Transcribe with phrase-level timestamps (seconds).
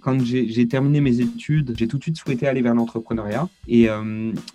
[0.00, 3.48] quand j'ai terminé mes études, j'ai tout de suite souhaité aller vers l'entrepreneuriat.
[3.68, 3.88] Et,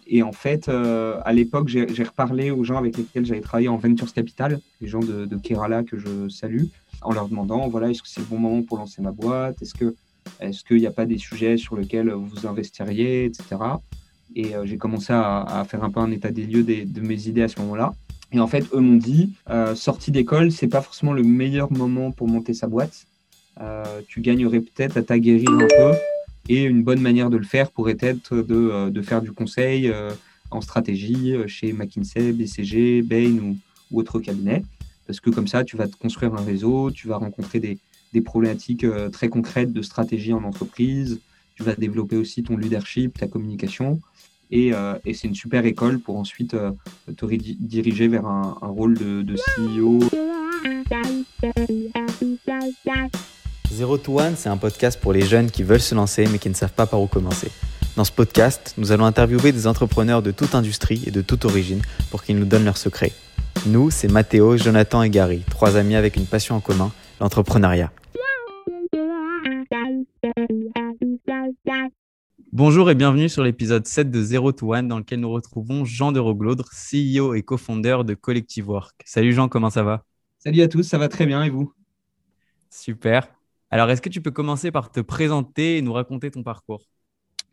[0.07, 4.13] et, en fait, à l'époque, j'ai reparlé aux gens avec lesquels j'avais travaillé en Ventures
[4.13, 6.65] Capital, les gens de, Kerala que je salue,
[7.01, 9.61] en leur demandant, voilà, est-ce que c'est le bon moment pour lancer ma boîte?
[9.61, 9.95] Est-ce que
[10.41, 13.55] est-ce qu'il n'y a pas des sujets sur lesquels vous investiriez, etc.
[14.35, 17.47] Et j'ai commencé à, faire un peu un état des lieux de mes idées à
[17.47, 17.93] ce moment-là.
[18.31, 22.11] Et en fait, eux m'ont dit, euh, sortie d'école, c'est pas forcément le meilleur moment
[22.11, 23.07] pour monter sa boîte.
[23.61, 25.97] Euh, tu gagnerais peut-être à t'aguerrir un peu.
[26.49, 29.89] Et une bonne manière de le faire pourrait être de, euh, de faire du conseil
[29.89, 30.11] euh,
[30.49, 33.57] en stratégie chez McKinsey, BCG, Bain ou,
[33.91, 34.63] ou autres cabinets.
[35.05, 37.77] Parce que comme ça, tu vas te construire un réseau, tu vas rencontrer des,
[38.13, 41.19] des problématiques très concrètes de stratégie en entreprise,
[41.55, 43.99] tu vas développer aussi ton leadership, ta communication.
[44.53, 46.55] Euh, et, c'est une super école pour ensuite
[47.17, 49.99] te diriger vers un, rôle de, CEO.
[53.71, 56.49] Zero to One, c'est un podcast pour les jeunes qui veulent se lancer mais qui
[56.49, 57.51] ne savent pas par où commencer.
[57.95, 61.81] Dans ce podcast, nous allons interviewer des entrepreneurs de toute industrie et de toute origine
[62.09, 63.11] pour qu'ils nous donnent leurs secrets.
[63.65, 67.91] Nous, c'est Mathéo, Jonathan et Gary, trois amis avec une passion en commun, l'entrepreneuriat.
[72.51, 76.11] Bonjour et bienvenue sur l'épisode 7 de Zero to One dans lequel nous retrouvons Jean
[76.11, 79.03] de Roglaudre, CEO et co-founder de Collective Work.
[79.05, 80.05] Salut Jean, comment ça va?
[80.39, 81.73] Salut à tous, ça va très bien et vous?
[82.69, 83.27] Super.
[83.69, 86.87] Alors, est-ce que tu peux commencer par te présenter et nous raconter ton parcours?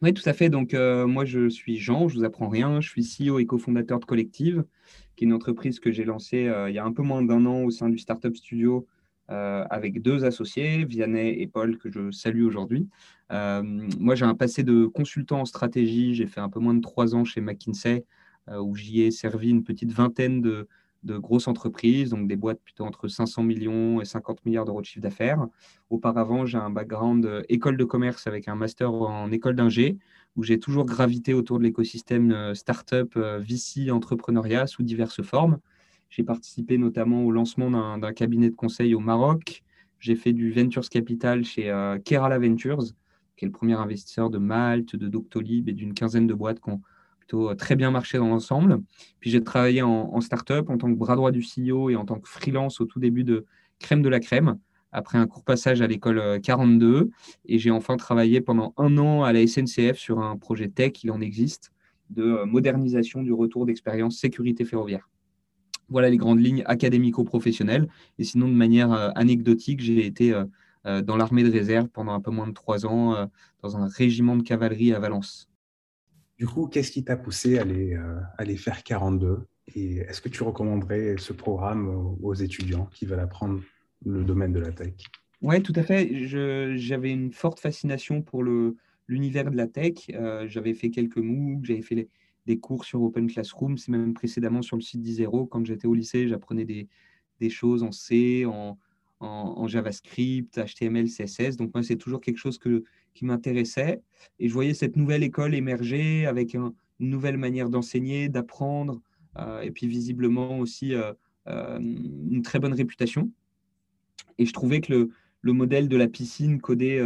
[0.00, 0.48] Oui, tout à fait.
[0.48, 2.80] Donc, euh, moi, je suis Jean, je vous apprends rien.
[2.80, 4.64] Je suis CEO et cofondateur de Collective,
[5.16, 7.44] qui est une entreprise que j'ai lancée euh, il y a un peu moins d'un
[7.46, 8.86] an au sein du Startup Studio
[9.30, 12.88] euh, avec deux associés, Vianney et Paul, que je salue aujourd'hui.
[13.30, 16.14] Moi, j'ai un passé de consultant en stratégie.
[16.14, 18.04] J'ai fait un peu moins de trois ans chez McKinsey,
[18.48, 20.68] où j'y ai servi une petite vingtaine de,
[21.12, 25.02] grosses entreprises, donc des boîtes plutôt entre 500 millions et 50 milliards d'euros de chiffre
[25.02, 25.46] d'affaires.
[25.90, 29.98] Auparavant, j'ai un background école de commerce avec un master en école d'ingé,
[30.36, 35.58] où j'ai toujours gravité autour de l'écosystème startup, VC, entrepreneuriat sous diverses formes.
[36.16, 39.64] J'ai participé notamment au lancement d'un cabinet de conseil au Maroc.
[39.98, 42.84] J'ai fait du Ventures Capital chez euh, Kerala Ventures,
[43.36, 46.70] qui est le premier investisseur de Malte, de Doctolib et d'une quinzaine de boîtes qui
[46.70, 46.82] ont
[47.26, 48.80] plutôt euh, très bien marché dans l'ensemble.
[49.20, 52.04] Puis j'ai travaillé en, en startup en tant que bras droit du CEO et en
[52.04, 53.44] tant que freelance au tout début de
[53.78, 54.58] Crème de la Crème,
[54.92, 56.86] après un court passage à l'école 42.
[56.86, 57.10] Euh,
[57.46, 61.10] et j'ai enfin travaillé pendant un an à la SNCF sur un projet tech, il
[61.10, 61.72] en existe,
[62.10, 65.08] de modernisation du retour d'expérience sécurité ferroviaire.
[65.88, 67.88] Voilà les grandes lignes académico-professionnelles.
[68.18, 70.44] Et sinon, de manière euh, anecdotique, j'ai été euh,
[70.86, 73.28] euh, dans l'armée de réserve pendant un peu moins de trois ans,
[73.62, 75.48] dans un régiment de cavalerie à Valence.
[76.38, 80.28] Du coup, qu'est-ce qui t'a poussé à aller, à aller faire 42 Et est-ce que
[80.28, 83.60] tu recommanderais ce programme aux étudiants qui veulent apprendre
[84.04, 84.94] le domaine de la tech?
[85.42, 86.26] Oui, tout à fait.
[86.76, 88.42] J'avais une forte fascination pour
[89.06, 90.10] l'univers de la tech.
[90.46, 92.08] j'avais fait quelques MOOC, j'avais fait les,
[92.46, 93.78] des cours sur Open Classroom.
[93.78, 95.46] C'est même précédemment sur le site d'Isero.
[95.46, 96.88] Quand j'étais au lycée, j'apprenais des,
[97.50, 98.78] choses en C, en,
[99.66, 101.56] JavaScript, HTML, CSS.
[101.56, 104.02] Donc moi, c'est toujours quelque chose que, qui m'intéressait.
[104.38, 109.00] Et je voyais cette nouvelle école émerger avec une nouvelle manière d'enseigner, d'apprendre,
[109.38, 111.12] euh, et puis visiblement aussi euh,
[111.48, 113.30] euh, une très bonne réputation.
[114.38, 115.10] Et je trouvais que le,
[115.40, 117.02] le modèle de la piscine codé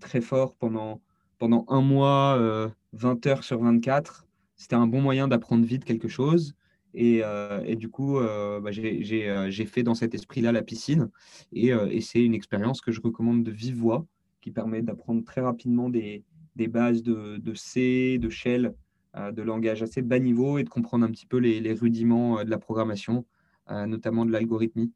[0.00, 1.00] très fort pendant,
[1.38, 4.26] pendant un mois 20 heures sur 24,
[4.56, 6.54] c'était un bon moyen d'apprendre vite quelque chose.
[6.94, 11.10] Et, euh, du coup, euh, bah, j'ai fait dans cet esprit-là la piscine.
[11.52, 14.06] Et, c'est une expérience que je recommande de vive voix,
[14.40, 16.24] qui permet d'apprendre très rapidement des,
[16.56, 18.74] bases de, C, de shell,
[19.14, 22.50] de langage assez bas niveau et de comprendre un petit peu les, les rudiments de
[22.50, 23.24] la programmation,
[23.68, 24.92] notamment de l'algorithmie.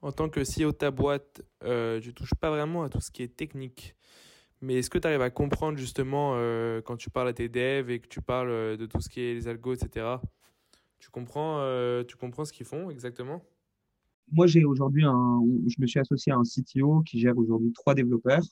[0.00, 3.10] En tant que CEO de ta boîte, je ne touche pas vraiment à tout ce
[3.10, 3.96] qui est technique.
[4.60, 7.90] Mais est-ce que tu arrives à comprendre justement euh, quand tu parles à tes devs
[7.90, 10.06] et que tu parles euh, de tout ce qui est les algos, etc.
[10.98, 13.44] Tu comprends, euh, tu comprends ce qu'ils font exactement?
[14.32, 17.94] Moi, j'ai aujourd'hui un, je me suis associé à un CTO qui gère aujourd'hui trois
[17.94, 18.42] développeurs.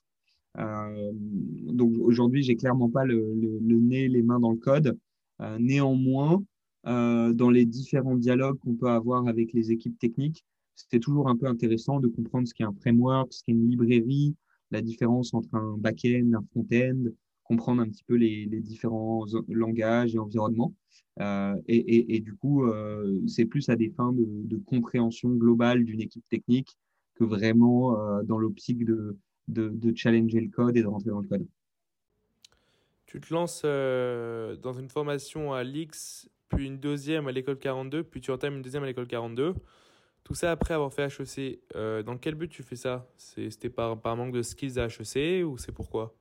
[0.57, 4.99] Donc aujourd'hui, j'ai clairement pas le, nez, les mains dans le code.
[5.59, 6.43] néanmoins,
[6.85, 10.45] dans les différents dialogues qu'on peut avoir avec les équipes techniques,
[10.75, 14.35] c'était toujours un peu intéressant de comprendre ce qu'est un framework, ce qu'est une librairie,
[14.71, 17.11] la différence entre un back-end, un front-end,
[17.45, 20.75] comprendre un petit peu les, différents langages et environnements.
[21.21, 26.29] Euh, et, du coup, euh, c'est plus à des fins de, compréhension globale d'une équipe
[26.29, 26.77] technique
[27.15, 29.17] que vraiment euh, dans l'optique de,
[29.49, 31.47] de, challenger le code et de rentrer dans le code.
[33.07, 38.21] Tu te lances dans une formation à l'X, puis une deuxième à l'école 42, puis
[38.21, 39.55] tu entames une deuxième à l'école 42.
[40.25, 41.61] Tout ça après avoir fait HEC.
[42.05, 43.09] dans quel but tu fais ça?
[43.17, 46.17] C'était par, par manque de skills à HEC ou c'est pourquoi?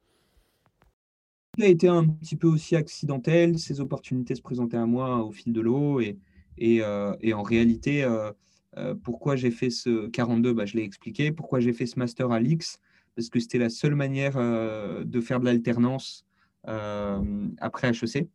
[1.61, 3.57] A été un petit peu aussi accidentel.
[3.57, 6.01] Ces opportunités se présentaient à moi au fil de l'eau.
[6.01, 6.17] Et,
[6.57, 8.31] et, euh, et, en réalité, euh,
[8.77, 11.31] euh, pourquoi j'ai fait ce 42 bah, Je l'ai expliqué.
[11.31, 12.79] Pourquoi j'ai fait ce master à l'IX
[13.15, 16.25] Parce que c'était la seule manière de faire de l'alternance
[16.63, 18.27] après HEC,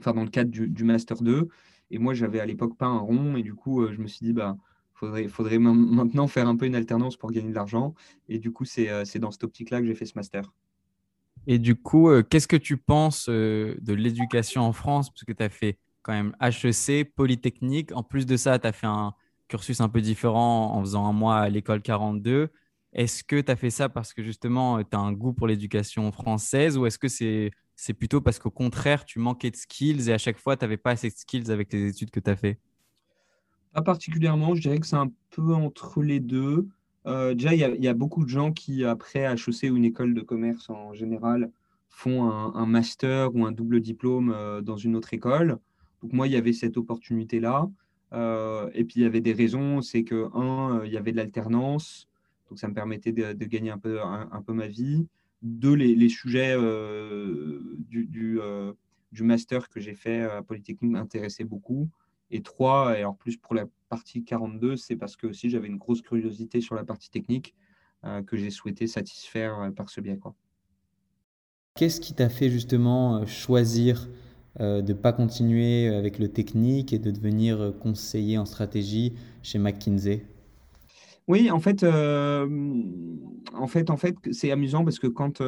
[0.00, 1.48] enfin dans le cadre du, master 2.
[1.90, 3.36] Et moi, j'avais à l'époque pas un rond.
[3.36, 4.56] Et du coup, je me suis dit, bah,
[4.94, 7.94] faudrait, faudrait maintenant faire un peu une alternance pour gagner de l'argent.
[8.28, 10.52] Et du coup, c'est dans cette optique-là que j'ai fait ce master.
[11.46, 15.10] Et du coup, euh, qu'est-ce que tu penses euh, de l'éducation en France?
[15.10, 17.92] Parce que tu as fait quand même HEC, Polytechnique.
[17.92, 19.12] En plus de ça, tu as fait un
[19.48, 22.50] cursus un peu différent en faisant un mois à l'école 42.
[22.92, 25.46] Est-ce que tu as fait ça parce que justement, euh, tu as un goût pour
[25.46, 30.12] l'éducation française ou est-ce que c'est plutôt parce qu'au contraire, tu manquais de skills et
[30.12, 32.36] à chaque fois, tu n'avais pas assez de skills avec les études que tu as
[32.36, 32.58] fait?
[33.72, 36.68] Pas particulièrement, je dirais que c'est un peu entre les deux.
[37.06, 40.20] Euh, déjà, il y, a beaucoup de gens qui, après HEC ou une école de
[40.20, 41.50] commerce en général,
[41.88, 45.58] font un, master ou un double diplôme euh, dans une autre école.
[46.02, 47.70] Donc moi, il y avait cette opportunité-là.
[48.74, 49.80] Et puis, il y avait des raisons.
[49.80, 52.06] C'est que, un, il y avait de l'alternance.
[52.52, 53.98] Donc, ça me permettait de, gagner un peu,
[54.52, 55.06] ma vie.
[55.40, 56.54] Deux, les, sujets
[57.88, 61.88] du, du, master que j'ai fait à Polytechnique m'intéressaient beaucoup.
[62.30, 65.78] Et trois, et en plus pour la partie 42, c'est parce que aussi j'avais une
[65.78, 67.54] grosse curiosité sur la partie technique
[68.04, 70.20] euh, que j'ai souhaité satisfaire euh, par ce biais.
[71.74, 74.10] Qu'est-ce qui t'a fait justement euh, choisir
[74.60, 80.26] de ne pas continuer avec le technique et de devenir conseiller en stratégie chez McKinsey?
[81.28, 85.42] Oui, en fait, en fait, en fait c'est amusant parce que quand,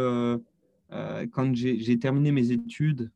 [0.90, 3.10] quand j'ai terminé mes études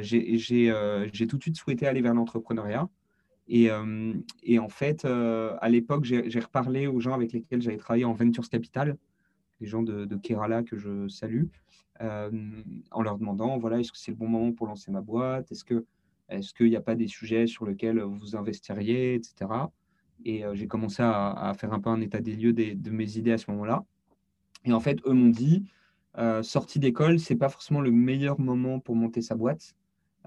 [0.00, 2.88] j'ai tout de suite souhaité aller vers l'entrepreneuriat.
[3.48, 3.68] Et,
[4.42, 8.48] et, en fait, à l'époque, j'ai reparlé aux gens avec lesquels j'avais travaillé en Ventures
[8.48, 8.96] Capital,
[9.60, 11.44] les gens de, Kerala que je salue,
[12.00, 15.50] en leur demandant voilà, est-ce que c'est le bon moment pour lancer ma boîte?
[15.52, 15.84] Est-ce qu'il
[16.28, 19.46] est qu'il n'y a pas des sujets sur lesquels vous investiriez, etc.
[20.24, 23.38] Et j'ai commencé à, faire un peu un état des lieux de mes idées à
[23.38, 23.84] ce moment-là.
[24.64, 25.64] Et en fait, eux m'ont dit
[26.18, 29.74] euh, sortie d'école, c'est pas forcément le meilleur moment pour monter sa boîte.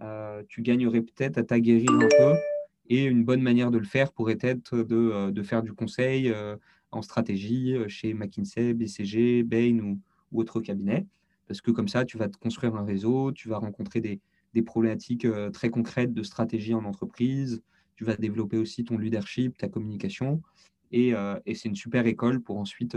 [0.01, 2.35] Euh, tu gagnerais peut-être à t'aguerrir un peu
[2.89, 6.33] et une bonne manière de le faire pourrait être de, euh, faire du conseil
[6.91, 9.99] en stratégie chez McKinsey, BCG, Bain ou,
[10.31, 11.05] ou autre cabinet.
[11.47, 14.21] Parce que comme ça, tu vas te construire un réseau, tu vas rencontrer des,
[14.63, 17.61] problématiques très concrètes de stratégie en entreprise,
[17.99, 20.41] tu vas développer aussi ton leadership, ta communication.
[20.93, 21.13] Et,
[21.45, 22.95] et c'est une super école pour ensuite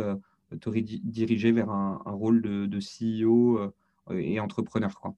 [0.56, 3.70] te diriger vers un, rôle de, CEO euh,
[4.10, 4.99] et entrepreneur.
[5.00, 5.14] Quoi.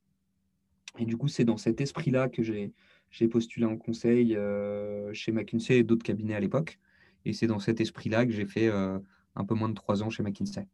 [0.99, 5.79] Et du coup, c'est dans cet esprit-là que j'ai postulé en conseil euh, chez McKinsey
[5.79, 6.79] et d'autres cabinets à l'époque.
[7.25, 8.99] Et c'est dans cet esprit-là que j'ai fait euh,
[9.35, 10.67] un peu moins de trois ans chez McKinsey.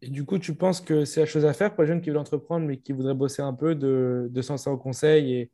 [0.00, 2.10] Et du coup, tu penses que c'est la chose à faire pour les jeunes qui
[2.10, 5.50] veulent entreprendre, mais qui voudraient bosser un peu, de, de s'en au conseil et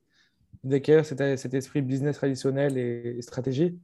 [0.62, 3.78] d'acquérir cet, cet, esprit business traditionnel et stratégie?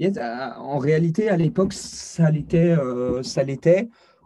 [0.00, 2.76] Euh, en réalité, à l'époque, ça l'était.
[2.78, 3.22] Euh.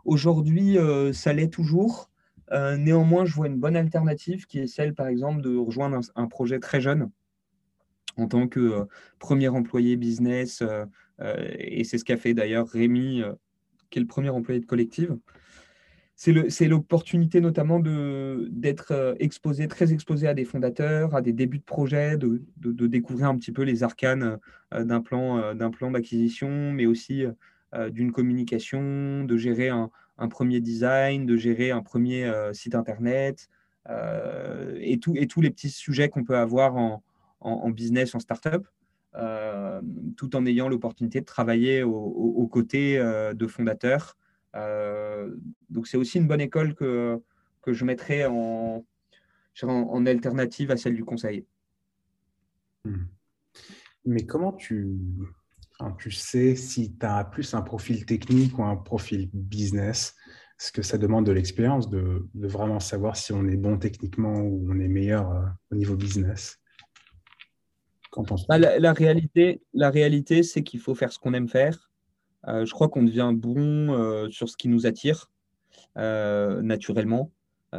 [0.04, 2.10] Aujourd'hui, euh, ça l'est toujours.
[2.50, 6.60] néanmoins, je vois une bonne alternative qui est celle, par exemple, de rejoindre un, projet
[6.60, 7.10] très jeune
[8.16, 8.86] en tant que
[9.18, 10.62] premier employé business.
[11.58, 13.22] et c'est ce qu'a fait d'ailleurs Rémi,
[13.90, 15.18] qui est le premier employé de collective
[16.18, 21.64] c'est l'opportunité notamment d'être euh, exposé, très exposé à des fondateurs, à des débuts de
[21.64, 22.42] projet, de,
[22.88, 24.38] découvrir un petit peu les arcanes
[24.74, 27.24] euh, d'un plan euh, d'acquisition, mais aussi
[27.90, 29.90] d'une communication, de gérer un,
[30.28, 33.50] premier design, de gérer un premier site internet,
[33.86, 36.76] et, et tous les petits sujets qu'on peut avoir
[37.40, 38.66] en, business, en startup.
[40.16, 46.26] tout en ayant l'opportunité de travailler aux côtés de fondateurs euh, donc c'est aussi une
[46.26, 47.20] bonne école que,
[47.62, 48.84] que je mettrais en,
[49.62, 51.46] en, alternative à celle du conseil.
[52.84, 53.04] Hmm.
[54.04, 54.96] Mais comment tu,
[55.98, 60.14] tu sais si tu as plus un profil technique ou un profil business?
[60.58, 64.34] Est-ce que ça demande de l'expérience de, de, vraiment savoir si on est bon techniquement
[64.40, 66.58] ou on est meilleur euh, au niveau business?
[68.48, 71.87] Bah, la, la, réalité, la réalité c'est qu'il faut faire ce qu'on aime faire euh,
[72.64, 75.30] je crois qu'on devient bon euh, sur ce qui nous attire
[75.96, 77.30] euh, naturellement.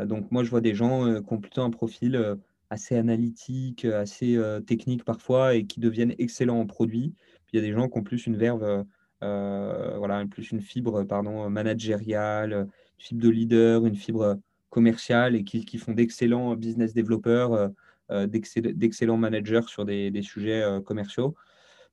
[0.05, 2.37] donc moi, je vois des gens qui ont plutôt un profil
[2.69, 7.13] assez analytique, assez technique parfois, et qui deviennent excellents en produit.
[7.47, 8.85] Puis il y a des gens qui ont plus une verve,
[9.21, 14.37] voilà, plus une fibre pardon, managériale, une fibre de leader, une fibre
[14.69, 17.71] commerciale, et qui, font d'excellents business développeurs,
[18.11, 21.35] d'excellents managers sur des sujets commerciaux.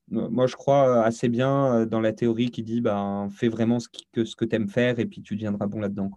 [0.09, 4.25] Moi, je crois assez bien dans la théorie qui dit ben, fais vraiment ce, que,
[4.25, 6.11] ce que tu aimes faire et puis tu deviendras bon là-dedans.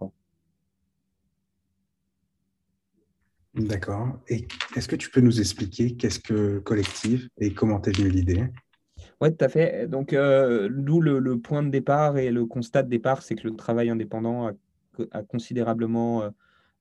[3.54, 4.20] D'accord.
[4.28, 8.44] Et est-ce que tu peux nous expliquer qu'est-ce que collectif et comment t'es venue l'idée?
[9.20, 9.88] Oui, tout à fait.
[9.88, 13.56] Donc, euh, d'où le, point de départ et le constat de départ, c'est que le
[13.56, 14.48] travail indépendant
[15.12, 16.30] a, considérablement euh,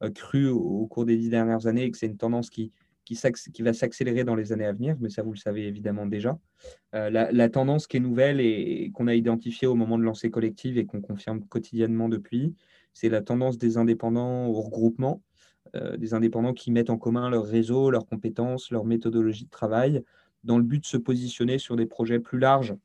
[0.04, 2.72] euh, cru au, cours des dix dernières années et que c'est une tendance qui,
[3.16, 6.38] qui, va s'accélérer dans les années à venir, mais ça, vous le savez évidemment déjà.
[6.94, 10.78] la, la, tendance qui est nouvelle et, qu'on a identifiée au moment de lancer Collective
[10.78, 12.56] et qu'on confirme quotidiennement depuis,
[12.94, 15.22] c'est la tendance des indépendants au regroupement
[15.76, 20.04] euh, des indépendants qui mettent en commun leur réseau, leurs compétences, leur méthodologie de travail,
[20.44, 22.76] dans le but de se positionner sur des projets plus larges,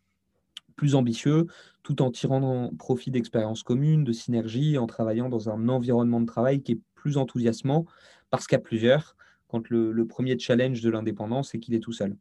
[0.76, 1.46] plus ambitieux,
[1.82, 6.62] tout en tirant profit d'expériences communes, de synergies, en travaillant dans un environnement de travail
[6.62, 7.86] qui est plus enthousiasmant,
[8.30, 9.16] parce qu'à plusieurs,
[9.54, 12.16] quand le, premier challenge de l'indépendance, c'est qu'il est tout seul.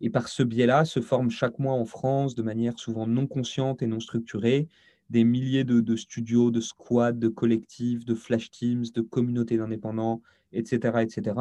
[0.00, 3.82] Et par ce biais-là, se forment chaque mois en France, de manière souvent non consciente
[3.82, 4.68] et non structurée,
[5.10, 10.98] des milliers de, studios, de squads, de collectifs, de flash teams, de communautés d'indépendants, etc.,
[11.00, 11.36] etc.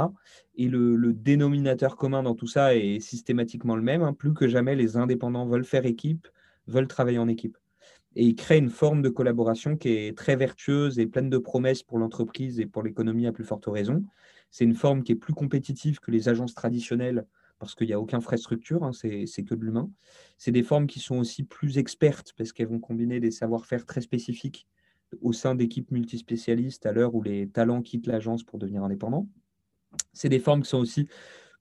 [0.56, 4.02] Et le, dénominateur commun dans tout ça est systématiquement le même.
[4.02, 4.14] Hein.
[4.14, 6.28] Plus que jamais, les indépendants veulent faire équipe,
[6.66, 7.58] veulent travailler en équipe.
[8.16, 11.84] Et ils créent une forme de collaboration qui est très vertueuse et pleine de promesses
[11.84, 14.04] pour l'entreprise et pour l'économie à plus forte raison.
[14.56, 17.26] C'est une forme qui est plus compétitive que les agences traditionnelles
[17.60, 19.92] parce qu'il n'y a aucun frais structure, hein, c'est que de l'humain.
[20.38, 24.00] C'est des formes qui sont aussi plus expertes parce qu'elles vont combiner des savoir-faire très
[24.00, 24.66] spécifiques
[25.20, 29.28] au sein d'équipes multispécialistes à l'heure où les talents quittent l'agence pour devenir indépendants.
[30.14, 31.10] C'est des formes qui sont aussi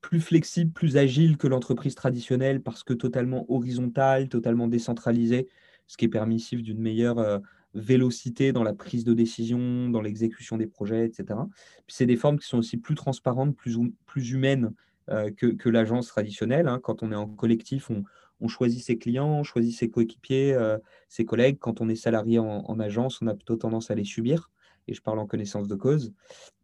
[0.01, 5.49] plus flexibles, plus agiles que l'entreprise traditionnelle parce que totalement horizontales, totalement décentralisées,
[5.89, 7.41] ce qui est permissif d'une meilleure euh,
[7.75, 11.41] vélocité dans la prise de décision, dans l'exécution des projets, etc.
[11.89, 13.77] C'est des formes qui sont aussi plus transparentes, plus,
[14.07, 14.73] plus humaines
[15.11, 16.69] euh, que, l'agence traditionnelle.
[16.69, 16.81] Hein.
[16.83, 18.05] Quand on est en collectif, on,
[18.49, 20.79] choisit ses clients, on choisit ses coéquipiers, euh,
[21.09, 21.59] ses collègues.
[21.59, 24.51] Quand on est salarié en, agence, on a plutôt tendance à les subir.
[24.87, 26.13] Et je parle en connaissance de cause.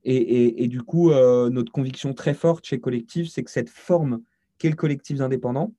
[0.05, 4.23] Et, du coup, euh, notre conviction très forte chez Collectif, c'est que cette forme
[4.59, 5.73] qu'est le collectif indépendant,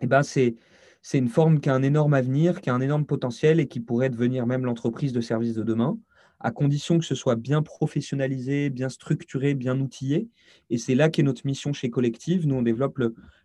[0.00, 0.56] eh ben c'est,
[1.02, 3.80] c'est une forme qui a un énorme avenir, qui a un énorme potentiel et qui
[3.80, 5.98] pourrait devenir même l'entreprise de service de demain
[6.40, 10.28] à condition que ce soit bien professionnalisé, bien structuré, bien outillé.
[10.70, 12.46] Et c'est là qu'est notre mission chez Collective.
[12.46, 13.00] Nous, on développe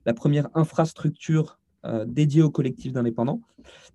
[0.05, 3.41] la première infrastructure euh, dédiée au collectif d'indépendants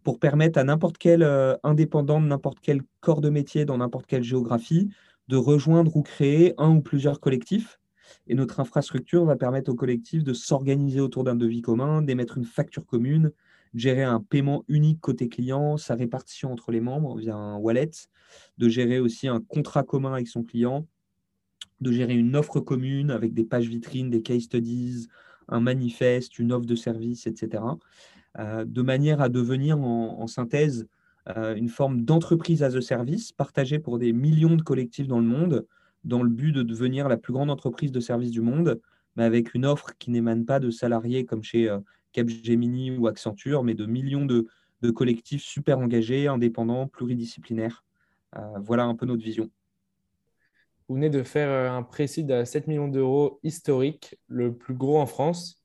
[0.03, 4.07] pour permettre à n'importe quel euh, indépendant de n'importe quel corps de métier dans n'importe
[4.07, 4.91] quelle géographie
[5.29, 7.79] de rejoindre ou créer un ou plusieurs collectifs.
[8.29, 12.45] Et notre infrastructure va permettre au collectif de s'organiser autour d'un devis commun, d'émettre une
[12.45, 13.33] facture commune,
[13.77, 17.91] gérer un paiement unique côté client, sa répartition entre les membres via un wallet,
[18.59, 20.87] de gérer aussi un contrat commun avec son client,
[21.81, 25.09] de gérer une offre commune avec des pages vitrines, des case studies,
[25.49, 27.63] un manifeste, une offre de service, etc.
[28.39, 30.87] Euh, de manière à devenir en, synthèse
[31.37, 35.27] euh, une forme d'entreprise as a service partagée pour des millions de collectifs dans le
[35.27, 35.67] monde,
[36.05, 38.81] dans le but de devenir la plus grande entreprise de service du monde,
[39.17, 41.79] mais avec une offre qui n'émane pas de salariés comme chez euh,
[42.17, 44.49] Capgemini ou Accenture, mais de millions de,
[44.95, 47.85] collectifs super engagés, indépendants, pluridisciplinaires.
[48.37, 49.51] Euh, voilà un peu notre vision.
[50.89, 54.99] Vous venez de faire euh, un précis à 7 millions d'euros historique, le plus gros
[54.99, 55.63] en France,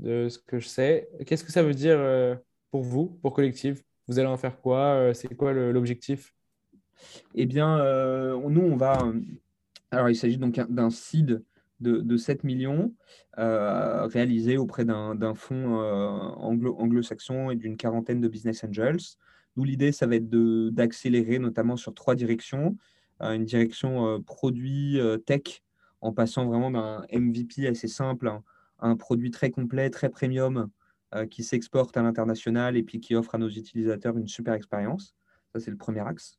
[0.00, 1.08] de ce que je sais.
[1.26, 2.34] Qu'est-ce que ça veut dire euh,
[2.70, 3.82] pour vous, pour Collectif?
[4.06, 5.12] Vous allez en faire quoi?
[5.14, 6.34] C'est quoi l'objectif?
[7.36, 7.78] Eh bien,
[8.48, 8.98] nous, on va.
[9.92, 11.44] Alors, il s'agit donc d'un seed
[11.80, 12.94] de, 7 millions
[13.38, 16.18] euh, réalisés auprès d'un fonds euh,
[16.68, 19.16] anglo-saxon et d'une quarantaine de business angels.
[19.56, 22.76] Nous, l'idée, ça va être d'accélérer notamment sur trois directions.
[23.22, 25.62] Euh, une direction produit tech,
[26.00, 28.42] en passant vraiment d'un MVP assez simple à
[28.80, 30.70] un, produit très complet, très premium,
[31.28, 35.16] qui s'exporte à l'international et puis qui offre à nos utilisateurs une super expérience.
[35.52, 36.38] Ça, c'est le premier axe.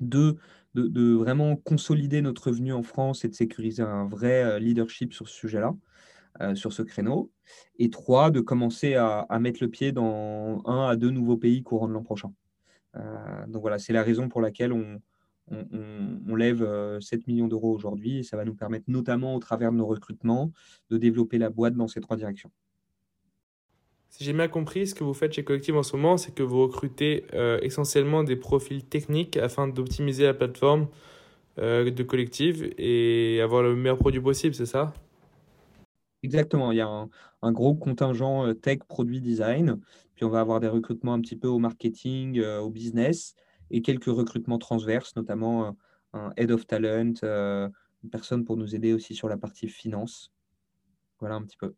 [0.00, 0.36] Deux,
[0.86, 5.28] de, vraiment consolider notre revenu en France et de sécuriser un vrai euh, leadership sur
[5.28, 5.74] ce sujet-là,
[6.40, 7.30] euh, sur ce créneau.
[7.78, 11.88] Et trois, de commencer à, mettre le pied dans un à deux nouveaux pays courant
[11.88, 12.32] de l'an prochain.
[12.96, 15.00] Euh, donc voilà, c'est la raison pour laquelle on,
[15.50, 19.76] on, lève 7 millions d'euros aujourd'hui et ça va nous permettre notamment au travers de
[19.76, 20.52] nos recrutements
[20.90, 22.50] de développer la boîte dans ces trois directions.
[24.10, 26.42] Si j'ai bien compris, ce que vous faites chez Collective en ce moment, c'est que
[26.42, 30.88] vous recrutez euh, essentiellement des profils techniques afin d'optimiser la plateforme
[31.58, 34.94] euh, de Collective et avoir le meilleur produit possible, c'est ça?
[36.22, 37.06] Exactement, il y a
[37.42, 39.78] un, gros contingent euh, tech, produit, design,
[40.14, 43.34] puis on va avoir des recrutements un petit peu au marketing, au business,
[43.70, 45.76] et quelques recrutements transverses, notamment
[46.14, 50.32] un head of talent, une personne pour nous aider aussi sur la partie finance.
[51.20, 51.74] Voilà un petit peu.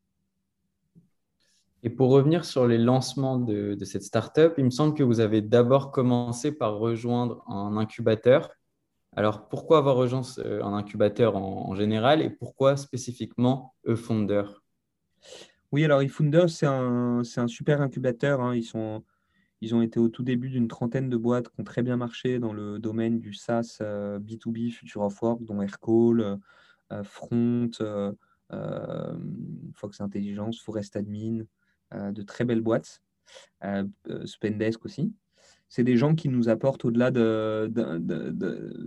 [1.82, 5.40] Et pour revenir sur les lancements de, cette startup, il me semble que vous avez
[5.40, 8.50] d'abord commencé par rejoindre un incubateur.
[9.16, 14.44] Alors, pourquoi avoir rejoint un incubateur en, général et pourquoi spécifiquement eFounder?
[15.72, 18.40] Oui, alors eFounder, c'est un, un, super incubateur.
[18.40, 18.54] Hein.
[18.54, 19.02] Ils, sont,
[19.60, 22.38] ils ont été au tout début d'une trentaine de boîtes qui ont très bien marché
[22.38, 26.37] dans le domaine du SaaS B2B, euh, Future of Work, dont Aircall, euh,
[26.92, 27.70] euh, Front,
[29.75, 31.44] Fox Intelligence, Forest Admin,
[31.92, 33.02] de très belles boîtes,
[34.25, 35.12] Spendesk aussi
[35.70, 37.12] c'est des gens qui nous apportent au-delà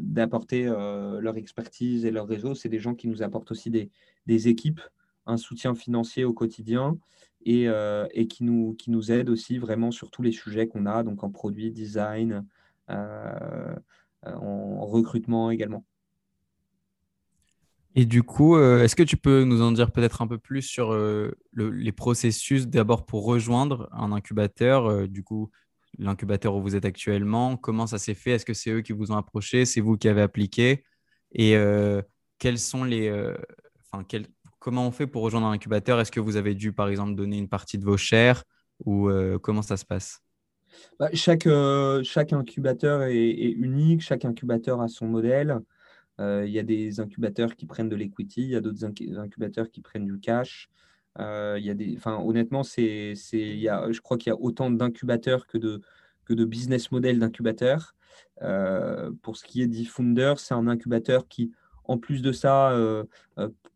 [0.04, 3.90] d'apporter euh, leur expertise et leur réseau, c'est des gens qui nous apportent aussi des,
[4.28, 4.82] équipes,
[5.26, 6.98] un soutien financier au quotidien
[7.46, 11.04] et, euh, qui, nous, qui nous aident aussi vraiment sur tous les sujets qu'on a,
[11.04, 12.46] donc en produit, design,
[12.90, 13.76] euh,
[14.26, 15.86] en recrutement également.
[17.96, 20.98] Et du coup, est-ce que tu peux nous en dire peut-être un peu plus sur
[21.56, 25.52] les processus d'abord pour rejoindre un incubateur Du coup,
[25.98, 27.58] l'incubateur où vous êtes actuellement?
[27.58, 28.32] Comment ça s'est fait?
[28.32, 29.66] Est-ce que c'est eux qui vous ont approché?
[29.66, 30.84] C'est vous qui avez appliqué?
[31.34, 32.02] Et euh,
[32.40, 33.36] quels sont les, euh,
[34.60, 36.00] comment on fait pour rejoindre un incubateur?
[36.00, 38.44] Est-ce que vous avez dû, par exemple, donner une partie de vos shares
[38.86, 40.20] ou euh, comment ça se passe?
[41.00, 41.48] Bah, chaque,
[42.04, 45.60] chaque incubateur est, unique, chaque incubateur a son modèle.
[46.20, 49.82] Il y a des incubateurs qui prennent de l'equity, il y a d'autres incubateurs qui
[49.82, 50.70] prennent du cash.
[51.20, 55.82] Euh, y a des, honnêtement, c'est, je crois qu'il y a autant d'incubateurs que de,
[56.26, 57.96] que de business models d'incubateurs.
[58.42, 61.52] Euh, pour ce qui est d'eFounder, c'est un incubateur qui,
[61.86, 63.04] en plus de ça, euh,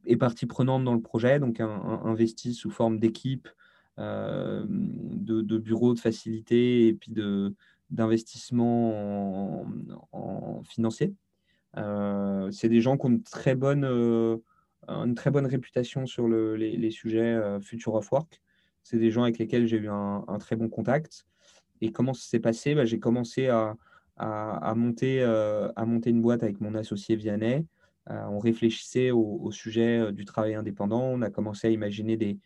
[0.05, 1.69] est partie prenante dans le projet, donc un,
[2.05, 3.47] investi sous forme d'équipe,
[3.97, 7.53] de, bureaux, de facilités et puis de,
[7.89, 9.65] d'investissement
[10.11, 11.13] en, financier.
[12.51, 13.85] C'est des gens qui ont une très bonne
[15.31, 18.41] bonne réputation sur les, sujets euh, Future of Work.
[18.83, 21.25] C'est des gens avec lesquels j'ai eu un, très bon contact.
[21.81, 22.73] Et comment ça s'est passé?
[22.73, 23.75] Bah, J'ai commencé à,
[24.75, 27.65] monter, euh, une boîte avec mon associé Vianney.
[28.09, 31.01] Euh, on réfléchissait au, sujet du travail indépendant.
[31.01, 32.39] On a commencé à imaginer des,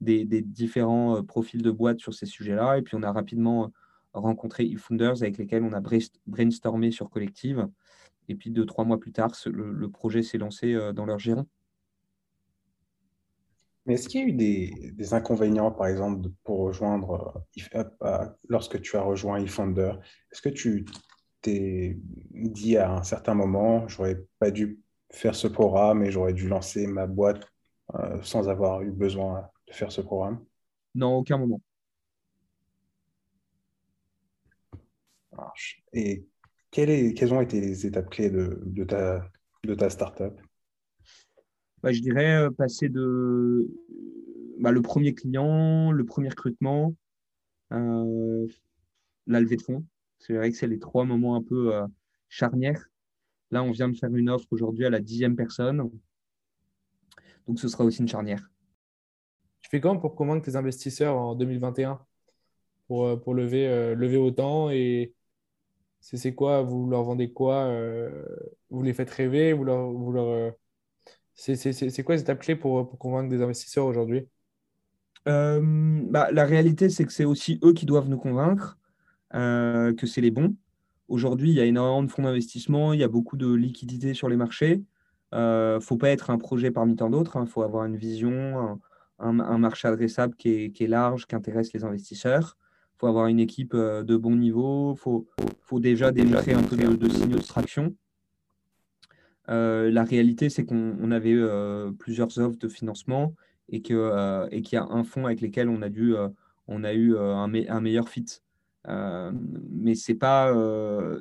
[0.00, 2.78] des, différents profils de boîtes sur ces sujets-là.
[2.78, 3.72] Et puis, on a rapidement
[4.12, 5.82] rencontré eFounders avec lesquels on a
[6.26, 7.66] brainstormé sur Collective.
[8.28, 11.46] Et puis, deux, trois mois plus tard, le, le projet s'est lancé dans leur giron.
[13.88, 17.42] Mais est-ce qu'il y a eu des, inconvénients, par exemple, pour rejoindre,
[17.74, 19.94] euh, euh, lorsque tu as rejoint eFounder
[20.30, 20.84] Est-ce que tu
[21.40, 21.96] t'es
[22.30, 24.78] dit à un certain moment, j'aurais pas dû
[25.10, 27.50] faire ce programme et j'aurais dû lancer ma boîte
[27.94, 30.44] euh, sans avoir eu besoin de faire ce programme?
[30.94, 31.62] Non, aucun moment.
[35.94, 36.26] Et
[36.70, 39.28] quelles, ont été les étapes clés de, ta,
[39.64, 40.34] de ta startup?
[41.82, 43.68] Bah, je dirais euh, passer de
[44.58, 46.94] bah, le premier client, le premier recrutement,
[47.72, 48.46] euh,
[49.26, 49.84] la levée de fonds.
[50.18, 51.86] C'est vrai que c'est les trois moments un peu euh,
[52.28, 52.90] charnières.
[53.50, 55.88] Là, on vient de faire une offre aujourd'hui à la dixième personne.
[57.46, 58.50] Donc, ce sera aussi une charnière.
[59.60, 62.00] Tu fais comment pour convaincre tes investisseurs en 2021
[62.88, 65.14] pour, pour lever, lever autant et
[66.00, 66.62] c'est quoi?
[66.62, 67.70] Vous leur vendez quoi
[68.70, 70.52] Vous les faites rêver Vous leur, vous leur
[71.38, 74.26] c'est quoi les étapes clés pour, pour convaincre des investisseurs aujourd'hui?
[75.28, 78.76] Euh, bah, La réalité, c'est que c'est aussi eux qui doivent nous convaincre
[79.34, 80.56] euh, que c'est les bons.
[81.06, 84.28] Aujourd'hui, il y a énormément de fonds d'investissement, il y a beaucoup de liquidités sur
[84.28, 84.82] les marchés.
[85.32, 87.46] Il euh, ne faut pas être un projet parmi tant d'autres, il hein.
[87.46, 88.80] faut avoir une vision,
[89.18, 92.56] un, marché adressable qui est large, qui intéresse les investisseurs.
[92.98, 95.28] Il faut avoir une équipe de bon niveau, il faut,
[95.60, 97.94] faut, déjà démontrer un peu de, de signaux de traction.
[99.50, 103.34] Euh, la réalité, c'est qu'on avait euh, plusieurs offres de financement
[103.70, 106.14] et qu'il euh, et qu'il y a un fonds avec lequel on a, dû,
[106.66, 108.26] on a eu un, un, meilleur fit.
[108.86, 110.52] mais ce n'est pas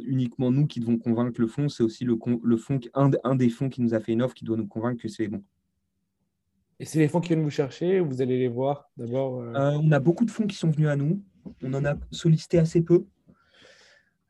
[0.06, 3.50] uniquement nous qui devons convaincre le fonds, c'est aussi le, le fonds, un, un, des
[3.50, 5.44] fonds qui nous a fait une offre qui doit nous convaincre que c'est bon.
[6.80, 9.92] Et c'est les fonds qui viennent vous chercher ou vous allez les voir d'abord On
[9.92, 11.24] a beaucoup de fonds qui sont venus à nous.
[11.64, 13.06] On en a sollicité assez peu.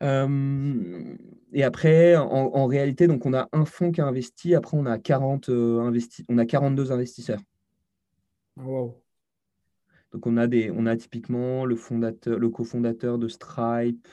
[0.04, 1.16] Euh,
[1.54, 5.00] et après, en, réalité, donc on a un fonds qui a investi, après on a,
[5.00, 7.42] 40, euh, investi, on a 42 investisseurs.
[8.58, 9.02] Wow.
[10.12, 14.08] Donc on a, des, on a typiquement le, fondateur, le cofondateur de Stripe,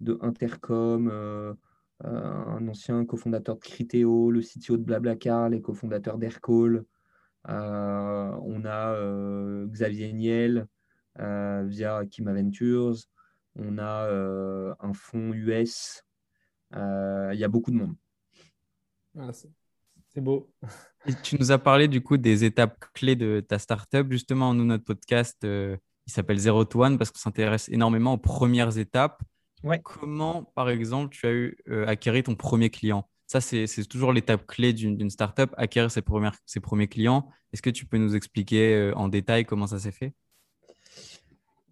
[0.00, 1.54] de Intercom, euh,
[2.00, 6.84] un ancien cofondateur de Criteo, le CTO de Blablacar, les cofondateurs d'Aircall.
[7.46, 10.66] on a Xavier Niel
[11.16, 13.06] via Kim Ventures
[13.56, 16.02] on a euh, un fonds US.
[16.74, 17.94] Euh, il y a beaucoup de monde.
[19.18, 20.52] Ah, c'est beau.
[21.22, 24.10] tu nous as parlé du coup des étapes clés de ta startup.
[24.10, 28.18] Justement, nous, notre podcast, euh, il s'appelle Zero to One parce qu'on s'intéresse énormément aux
[28.18, 29.22] premières étapes.
[29.62, 29.80] Ouais.
[29.82, 33.08] Comment, par exemple, tu as eu euh, acquérir ton premier client?
[33.26, 37.30] Ça, c'est toujours l'étape clé d'une startup, acquérir ses, premières, ses premiers clients.
[37.52, 40.12] Est-ce que tu peux nous expliquer euh, en détail comment ça s'est fait?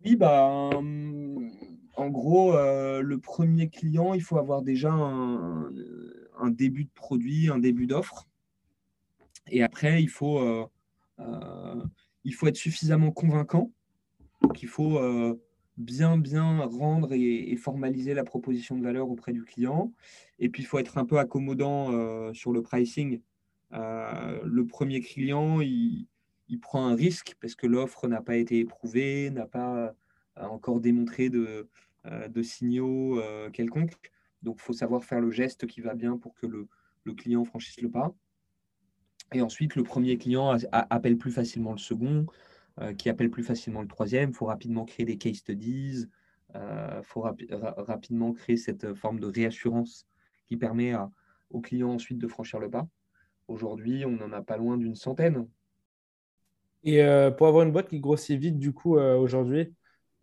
[0.04, 0.70] Oui, bah,
[1.96, 5.70] en gros, euh, le premier client, il faut avoir déjà un,
[6.50, 8.26] début de produit, un début d'offre.
[9.48, 10.66] Et après, il faut, euh,
[11.20, 11.82] euh,
[12.24, 13.70] il faut être suffisamment convaincant.
[14.42, 15.40] Donc, il faut euh,
[15.76, 19.92] bien, bien rendre et, formaliser la proposition de valeur auprès du client.
[20.40, 23.20] Et puis, il faut être un peu accommodant sur le pricing.
[23.70, 26.08] le premier client, il,
[26.52, 29.94] il, prend un risque parce que l'offre n'a pas été éprouvée, n'a pas
[30.36, 31.68] encore démontré de,
[32.04, 33.20] de signaux
[33.52, 34.12] quelconques.
[34.42, 36.68] Donc, il faut savoir faire le geste qui va bien pour que le,
[37.14, 38.14] client franchisse le pas.
[39.32, 42.26] Et ensuite, le premier client appelle plus facilement le second,
[42.80, 44.30] euh, qui appelle plus facilement le troisième.
[44.30, 46.06] Il faut rapidement créer des case studies.
[46.54, 50.06] Il euh, faut rapidement créer cette forme de réassurance
[50.46, 50.94] qui permet
[51.50, 52.86] au client ensuite de franchir le pas.
[53.48, 55.48] Aujourd'hui, on n'en a pas loin d'une centaine.
[56.84, 59.74] Et euh, pour avoir une boîte qui grossit vite, du coup, aujourd'hui,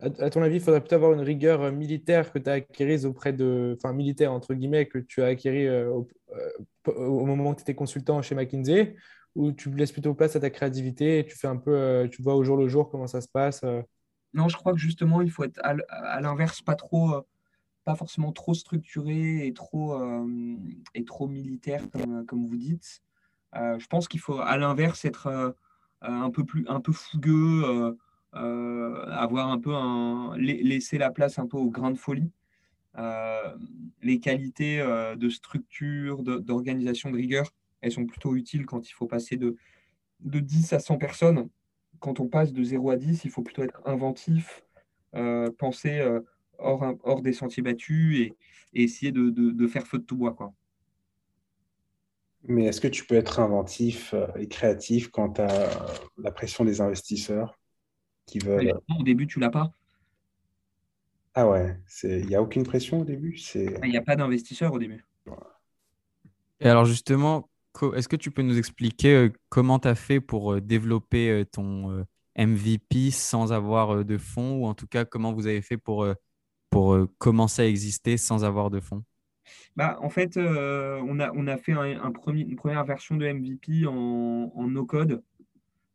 [0.02, 3.06] à, ton avis, il faudrait plutôt avoir une rigueur euh, militaire que tu as acquérise
[3.06, 3.76] auprès de.
[3.78, 5.92] Enfin, militaire, entre guillemets, que tu as acquéri euh,
[6.88, 8.96] euh, au, moment où tu étais consultant chez McKinsey,
[9.36, 12.08] ou tu laisses plutôt place à ta créativité et tu fais un peu.
[12.12, 13.64] tu vois au jour le jour comment ça se passe
[14.34, 17.26] Non, je crois que justement, il faut être à, l'inverse, pas trop.
[17.84, 20.00] pas forcément trop structuré et trop,
[20.96, 21.84] et trop militaire,
[22.28, 23.02] comme vous dites.
[23.54, 25.56] je pense qu'il faut, à l'inverse, être
[26.02, 27.96] un, peu plus, un peu fougueux
[28.36, 29.74] euh, avoir un peu
[30.38, 32.32] laisser la place un peu au grain de folie.
[32.98, 33.56] Euh,
[34.04, 39.08] les qualités euh, de structure, d'organisation, de, rigueur, elles sont plutôt utiles quand il faut
[39.08, 39.56] passer de,
[40.20, 41.50] de 10 à 100 personnes.
[42.00, 44.64] Quand on passe de 0 à 10, il faut plutôt être inventif,
[45.58, 46.02] penser
[46.58, 48.36] hors, hors, des sentiers battus et,
[48.74, 50.34] essayer de, de, faire feu de tout bois.
[50.34, 50.54] Quoi.
[52.48, 55.70] Mais est-ce que tu peux être inventif et créatif quant à
[56.18, 57.60] la pression des investisseurs
[58.38, 58.80] veulent.
[59.00, 59.72] Au début, tu l'as pas.
[61.34, 64.78] Ah ouais, il n'y a aucune pression au début Il n'y a pas d'investisseur au
[64.80, 65.04] début.
[66.60, 67.50] Et alors justement,
[67.96, 71.46] est-ce que tu peux nous expliquer euh, comment tu as fait pour euh, développer euh,
[71.46, 72.06] ton
[72.38, 74.58] MVP sans avoir de fonds?
[74.58, 76.06] Ou en tout cas comment vous avez fait pour,
[76.70, 79.04] pour commencer à exister sans avoir de fonds?
[79.76, 85.24] Bah, en fait, on, a, on a fait une première version de MVP en, no-code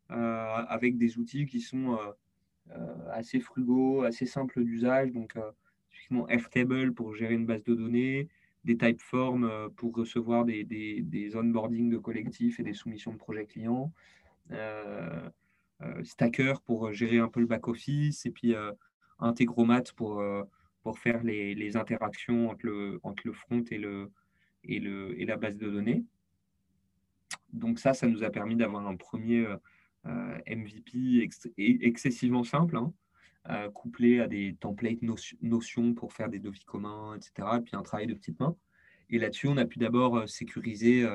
[0.09, 1.99] avec des outils qui sont
[2.71, 5.13] euh, assez frugaux, assez simples d'usage.
[5.13, 5.51] Donc, euh,
[5.91, 8.29] typiquement Airtable pour gérer une base de données,
[8.65, 13.19] des typeforms euh, pour recevoir des, des, des onboarding de collectifs et des soumissions de
[13.19, 13.93] projets clients.
[16.03, 18.55] Stacker pour gérer un peu le back-office et puis
[19.19, 20.23] Integromat pour,
[20.85, 24.13] pour faire les, interactions entre le, entre le front et, le,
[24.63, 26.05] et, le, et la base de données.
[27.53, 29.47] Donc ça, ça nous a permis d'avoir un premier,
[30.07, 31.27] euh, MVP
[31.59, 32.93] excessivement simple, hein,
[33.49, 35.01] euh, couplé à des templates
[35.41, 37.57] notions pour faire des devis communs, etc.
[37.57, 38.55] Et puis un travail de petite main.
[39.09, 41.07] Et là-dessus, on a pu d'abord euh, sécuriser,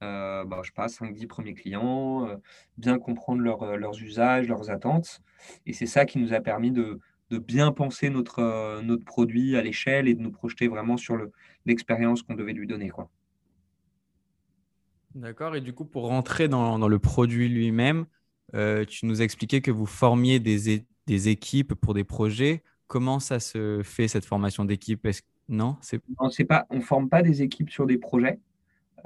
[0.00, 2.28] bah, je sais pas, 5-10 premiers clients,
[2.76, 5.22] bien comprendre leurs usages, leurs attentes.
[5.64, 6.98] Et c'est ça qui nous a permis de,
[7.30, 11.18] de bien penser notre, notre produit à l'échelle et de nous projeter vraiment sur
[11.66, 12.90] l'expérience qu'on devait lui donner.
[12.90, 13.08] Quoi.
[15.14, 15.54] D'accord.
[15.54, 18.06] Et du coup, pour rentrer dans, dans le produit lui-même,
[18.54, 22.62] euh, tu nous as expliqué que vous formiez des, des, équipes pour des projets.
[22.86, 25.08] Comment ça se fait, cette formation d'équipe?
[25.48, 26.66] Non, c'est pas.
[26.70, 28.38] On ne forme pas des équipes sur des projets.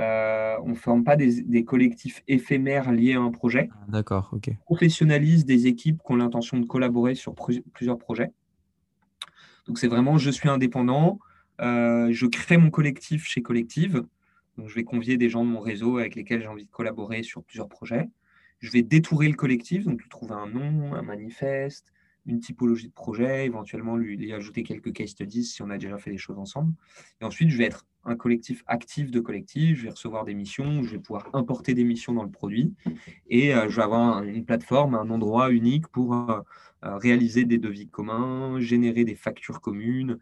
[0.00, 3.68] Euh, on ne forme pas des, des, collectifs éphémères liés à un projet.
[3.72, 4.50] Ah, d'accord, ok.
[4.50, 8.30] On professionnalise des équipes qui ont l'intention de collaborer sur plusieurs projets.
[9.66, 11.18] Donc, c'est vraiment je suis indépendant,
[11.60, 14.04] euh, je crée mon collectif chez Collective.
[14.56, 17.22] Donc, je vais convier des gens de mon réseau avec lesquels j'ai envie de collaborer
[17.22, 18.08] sur plusieurs projets.
[18.60, 21.92] Je vais détourer le collectif, donc trouver un nom, un manifeste,
[22.28, 26.10] une typologie de projet, éventuellement lui, ajouter quelques case studies si on a déjà fait
[26.10, 26.72] des choses ensemble.
[27.20, 30.82] Et ensuite, je vais être un collectif actif de collectif, je vais recevoir des missions,
[30.82, 32.74] je vais pouvoir importer des missions dans le produit
[33.28, 36.40] et euh, je vais avoir une plateforme, un endroit unique pour euh,
[36.84, 40.18] euh, réaliser des devis communs, générer des factures communes,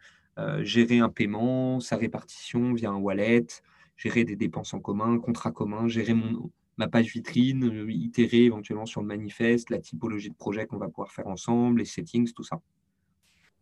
[0.60, 3.46] gérer un paiement, sa répartition via un wallet,
[3.96, 8.86] gérer des dépenses en commun, contrat commun, gérer mon, ma page vitrine, euh, itérer éventuellement
[8.86, 12.44] sur le manifeste, la typologie de projet qu'on va pouvoir faire ensemble, les settings, tout
[12.44, 12.60] ça.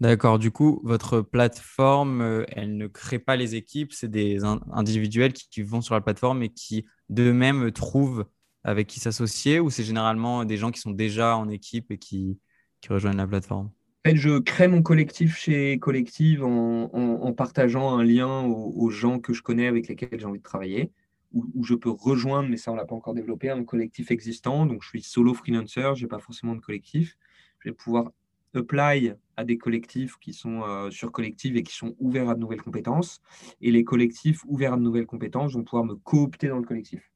[0.00, 0.38] D'accord.
[0.38, 5.62] Du coup, votre plateforme, euh, elle ne crée pas les équipes, c'est des individuels qui,
[5.62, 8.26] vont sur la plateforme et qui d'eux-mêmes trouvent
[8.64, 12.38] avec qui s'associer ou c'est généralement des gens qui sont déjà en équipe et qui,
[12.80, 13.70] qui rejoignent la plateforme?
[14.06, 19.32] En fait, je crée mon collectif chez Collective en, partageant un lien aux, gens que
[19.32, 20.90] je connais avec lesquels j'ai envie de travailler,
[21.34, 24.66] où, je peux rejoindre, mais ça on l'a pas encore développé, un collectif existant.
[24.66, 27.18] Donc je suis solo freelancer, je n'ai pas forcément de collectif.
[27.58, 28.12] Je vais pouvoir
[28.54, 32.40] apply à des collectifs qui sont euh, sur collective et qui sont ouverts à de
[32.40, 33.20] nouvelles compétences.
[33.60, 37.10] Et les collectifs ouverts à de nouvelles compétences vont pouvoir me coopter dans le collectif.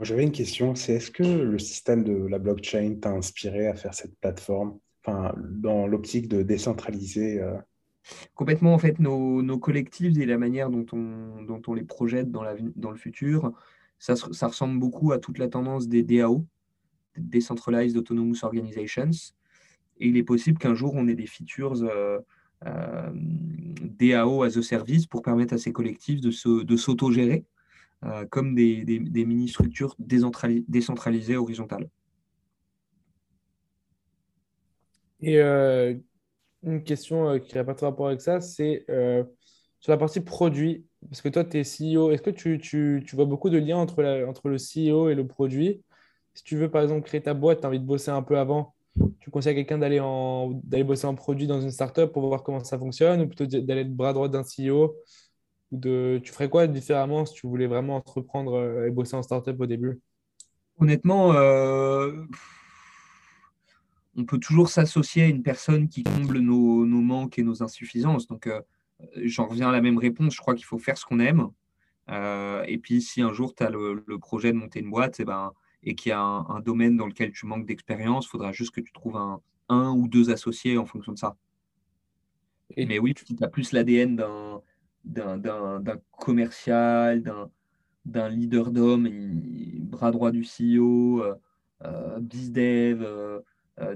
[0.00, 3.94] J'avais une question, c'est est-ce que le système de la blockchain t'a inspiré à faire
[3.94, 4.78] cette plateforme?
[5.04, 7.54] Enfin, dans l'optique de décentraliser euh?
[8.34, 13.52] Complètement, en fait, nos, collectifs et la manière dont on, les projette dans, le futur,
[13.98, 14.14] ça,
[14.46, 16.46] ressemble beaucoup à toute la tendance des DAO,
[17.16, 19.10] Decentralized Autonomous Organizations.
[19.98, 22.18] Et il est possible qu'un jour, on ait des features euh,
[22.66, 26.30] euh, DAO as a service pour permettre à ces collectifs de,
[26.76, 27.44] s'autogérer
[28.04, 28.84] euh, comme des,
[29.14, 31.88] mini-structures décentralisées horizontales.
[36.62, 38.84] Une question qui n'a pas de rapport avec ça, c'est
[39.80, 40.86] sur la partie produit.
[41.08, 42.12] Parce que toi, tu es CEO.
[42.12, 45.14] Est-ce que tu, tu, tu, vois beaucoup de liens entre, la, entre le CEO et
[45.14, 45.82] le produit?
[46.34, 48.38] Si tu veux, par exemple, créer ta boîte, tu as envie de bosser un peu
[48.38, 48.74] avant
[49.20, 52.78] tu conseilles à quelqu'un d'aller bosser en produit dans une startup pour voir comment ça
[52.78, 54.96] fonctionne ou plutôt d'aller être bras droit d'un CEO
[55.70, 59.22] ou de, Tu ferais quoi différemment si tu voulais vraiment entreprendre euh, et bosser en
[59.22, 60.00] startup au début?
[60.78, 62.24] Honnêtement, euh,
[64.16, 68.26] on peut toujours s'associer à une personne qui comble nos, nos manques et nos insuffisances.
[68.26, 68.60] Donc, euh,
[69.16, 70.34] j'en reviens à la même réponse.
[70.34, 71.48] Je crois qu'il faut faire ce qu'on aime.
[72.08, 75.22] et puis, si un jour tu as le, le, projet de monter une boîte, et
[75.22, 75.52] eh ben,
[75.84, 78.80] et qu'il y a un, domaine dans lequel tu manques d'expérience, il faudra juste que
[78.80, 81.36] tu trouves un, un, ou deux associés en fonction de ça.
[82.76, 84.16] Et Mais oui, tu as plus l'ADN
[85.04, 87.22] d'un commercial,
[88.04, 89.08] d'un leader d'homme,
[89.80, 91.34] bras droit du CEO, euh,
[91.84, 93.40] euh, bizdev, euh, euh,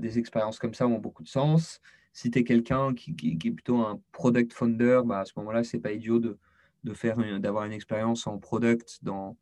[0.01, 1.81] des expériences comme ça ont beaucoup de sens.
[2.13, 3.11] Si tu es quelqu'un qui,
[3.45, 6.39] est plutôt un product founder, bah à ce moment-là, ce n'est pas idiot de,
[6.85, 9.37] de faire d'avoir une expérience en product dans,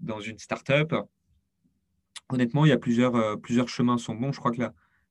[0.00, 0.94] dans une startup
[2.28, 4.32] honnêtement, il y a plusieurs, euh, plusieurs chemins sont bons.
[4.32, 4.62] Je crois que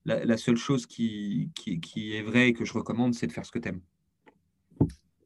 [0.05, 3.45] la, la, seule chose qui, qui, est vraie et que je recommande, c'est de faire
[3.45, 3.81] ce que tu aimes.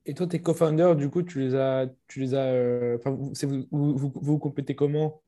[0.06, 1.88] Et toi, tes co-founders, du coup, tu les as.
[2.08, 3.34] Tu les as euh, vous,
[3.72, 5.22] vous, vous, vous, complétez comment?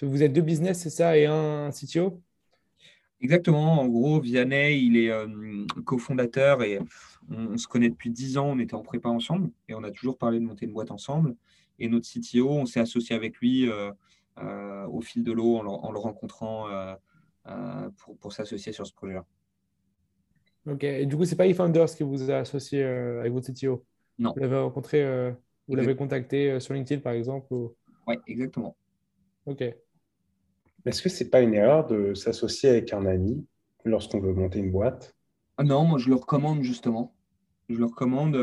[0.00, 2.20] Vous êtes deux business, c'est ça, et un CTO
[3.22, 3.80] Exactement.
[3.80, 5.26] En gros, Vianney, il est euh,
[5.84, 6.78] cofondateur et
[7.30, 8.50] on, se connaît depuis dix ans.
[8.50, 11.36] On était en prépa ensemble et on a toujours parlé de monter une boîte ensemble.
[11.78, 13.68] Et notre CTO, on s'est associé avec lui
[14.38, 16.94] euh, au fil de l'eau en, le rencontrant euh,
[17.48, 19.26] euh, pour, pour s'associer sur ce projet-là.
[20.66, 23.84] Ok, et du coup, c'est pas eFounders qui vous a associé avec votre CTO
[24.18, 24.32] Non.
[24.34, 25.32] Vous l'avez rencontré,
[25.68, 27.52] vous l'avez contacté sur LinkedIn par exemple
[28.06, 28.74] Oui, exactement.
[29.44, 29.62] Ok.
[30.86, 33.46] Est-ce que c'est pas une erreur de s'associer avec un ami
[33.84, 35.14] lorsqu'on veut monter une boîte?
[35.56, 37.14] Ah Non, moi je le recommande justement.
[37.68, 38.36] Je le recommande.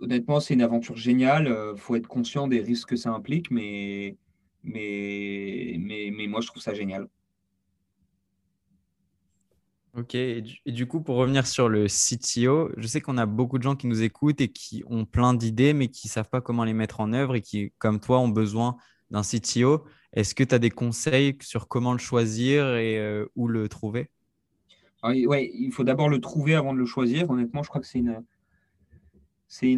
[0.00, 1.46] honnêtement, c'est une aventure géniale.
[1.74, 4.16] Il faut être conscient des risques que ça implique, mais
[4.62, 7.08] mais, mais, mais moi, je trouve ça génial.
[9.94, 13.62] Ok, et du, coup, pour revenir sur le CTO, je sais qu'on a beaucoup de
[13.62, 16.64] gens qui nous écoutent et qui ont plein d'idées, mais qui ne savent pas comment
[16.64, 18.76] les mettre en œuvre et qui, comme toi, ont besoin
[19.10, 19.84] d'un CTO.
[20.12, 24.10] Est-ce que tu as des conseils sur comment le choisir et euh, où le trouver?
[25.04, 27.28] Oui, il faut d'abord le trouver avant de le choisir.
[27.30, 28.22] Honnêtement, je crois que c'est une,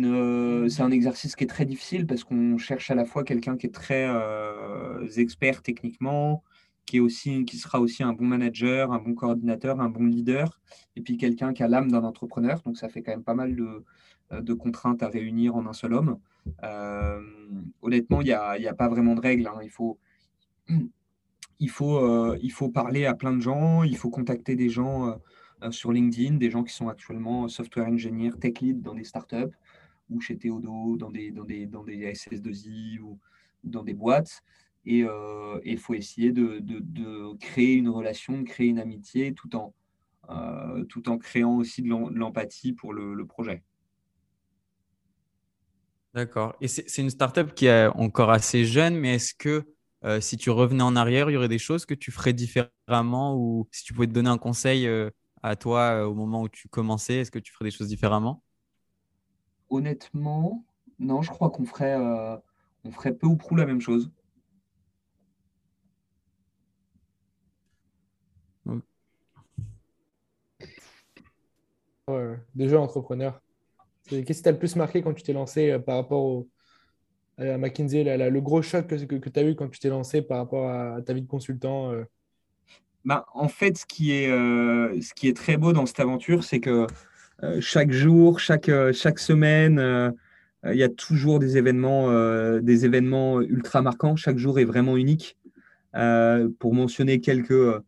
[0.04, 3.56] euh, c'est un exercice qui est très difficile parce qu'on cherche à la fois quelqu'un
[3.56, 6.44] qui est très euh, expert techniquement,
[6.84, 10.60] qui, est aussi, qui sera aussi un bon manager, un bon coordinateur, un bon leader,
[10.96, 12.60] et puis quelqu'un qui a l'âme d'un entrepreneur.
[12.62, 13.84] Donc ça fait quand même pas mal de,
[14.32, 16.18] euh, contraintes à réunir en un seul homme.
[17.82, 19.46] honnêtement, il n'y a, a, pas vraiment de règles.
[19.46, 19.58] Hein.
[19.62, 19.98] Il, faut,
[21.58, 25.18] il, faut, il faut parler à plein de gens, il faut contacter des gens
[25.70, 29.54] sur LinkedIn, des gens qui sont actuellement software engineer, tech lead dans des startups
[30.10, 33.18] ou chez Théodo, dans des, dans des, dans des SS2I ou,
[33.62, 34.42] dans des boîtes.
[34.86, 39.56] Et il euh, faut essayer de, de, créer une relation, de créer une amitié tout
[39.56, 39.72] en,
[40.28, 43.62] euh, tout en créant aussi de l'empathie pour le, projet.
[46.12, 46.54] D'accord.
[46.60, 49.64] Et c'est une startup qui est encore assez jeune, mais est-ce que
[50.04, 53.36] euh, si tu revenais en arrière, il y aurait des choses que tu ferais différemment
[53.36, 54.88] ou si tu pouvais te donner un conseil
[55.42, 58.42] à toi au moment où tu commençais, est-ce que tu ferais des choses différemment?
[59.68, 60.64] Honnêtement,
[60.98, 62.36] non, je crois qu'on ferait, euh,
[62.84, 64.10] on ferait peu ou prou la même chose.
[72.54, 73.40] déjà entrepreneur.
[74.08, 76.44] Qu'est-ce qui t'a le plus marqué quand tu t'es lancé euh, par rapport
[77.38, 80.38] à McKinsey, le gros choc que, que, tu as eu quand tu t'es lancé par
[80.38, 82.04] rapport à, ta vie de consultant euh?
[83.04, 86.60] bah, En fait, ce qui, est, ce qui est très beau dans cette aventure, c'est
[86.60, 86.86] que
[87.60, 90.14] chaque jour, chaque, chaque semaine,
[90.64, 92.08] il y a toujours des événements,
[92.60, 94.16] des événements ultra marquants.
[94.16, 95.36] Chaque jour est vraiment unique.
[95.92, 97.82] pour mentionner quelques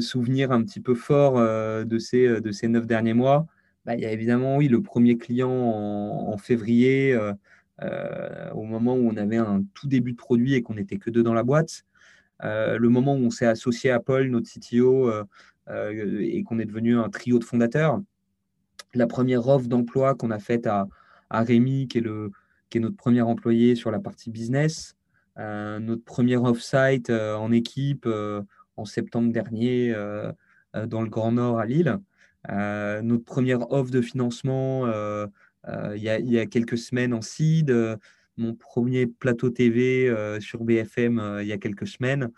[0.00, 3.46] souvenirs un petit peu forts de, ces, de ces neuf derniers mois,
[3.86, 7.34] bah, il y a évidemment oui, le premier client en, février, euh, euh,
[7.80, 11.22] au moment où on avait un tout début de produit et qu'on n'était que deux
[11.22, 11.84] dans la boîte.
[12.44, 15.10] Euh, le moment où on s'est associé à Paul, notre CTO,
[15.68, 18.00] et qu'on est devenu un trio de fondateurs.
[18.94, 20.86] La première offre d'emploi qu'on a faite à,
[21.30, 24.94] Rémi, qui est, notre premier employé sur la partie business.
[25.36, 28.08] notre premier off-site en équipe
[28.76, 29.92] en septembre dernier
[30.72, 31.98] dans le Grand Nord à Lille.
[32.50, 34.86] Euh, notre première offre de financement
[35.68, 37.74] euh, euh, il y, a quelques semaines en seed,
[38.36, 42.30] mon premier plateau TV sur BFM il y a quelques semaines.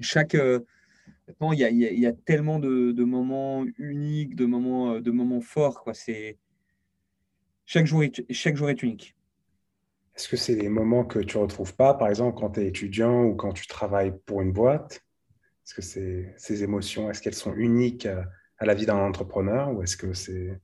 [0.00, 5.40] Chaque, il y, a, il y, a, tellement de, moments uniques, de moments, de moments
[5.40, 5.82] forts.
[5.82, 5.94] Quoi.
[5.94, 6.38] C'est,
[7.66, 9.14] chaque, jour est, chaque jour est unique.
[10.16, 12.66] Est-ce que c'est des moments que tu ne retrouves pas, par exemple, quand tu es
[12.66, 15.02] étudiant ou quand tu travailles pour une boîte?
[15.64, 18.08] Est-ce que c'est, ces émotions, est-ce qu'elles sont uniques
[18.58, 20.60] à la vie d'un entrepreneur ou est-ce que c'est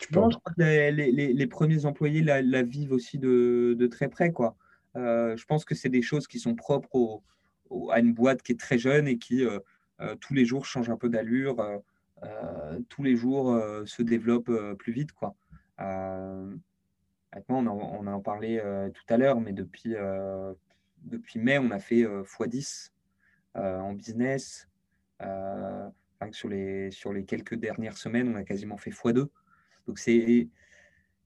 [0.00, 3.76] tu non, je crois que les, les, les premiers employés la, la, vivent aussi de,
[3.78, 4.32] de très près.
[4.32, 4.56] Quoi.
[4.96, 7.22] Euh, je pense que c'est des choses qui sont propres
[7.70, 9.60] au, à une boîte qui est très jeune et qui euh,
[10.00, 11.56] euh, tous les jours change un peu d'allure,
[12.88, 15.12] tous les jours se développe plus vite.
[15.12, 15.34] Quoi.
[15.78, 16.60] Maintenant,
[17.48, 19.94] on en, on en parlait tout à l'heure, mais depuis,
[21.02, 22.90] depuis mai, on a fait x10
[23.54, 24.68] en business
[26.32, 29.28] sur les, sur les quelques dernières semaines, on a quasiment fait x2.
[29.86, 30.48] Donc c'est